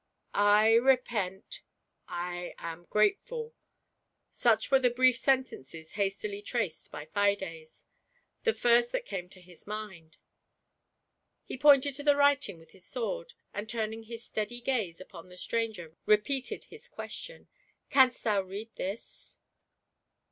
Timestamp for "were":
4.71-4.79